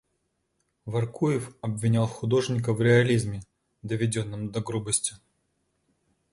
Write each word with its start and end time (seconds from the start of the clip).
Воркуев 0.87 1.55
обвинял 1.61 2.07
художника 2.07 2.73
в 2.73 2.81
реализме, 2.81 3.43
доведенном 3.83 4.49
до 4.51 4.59
грубости. 4.59 5.13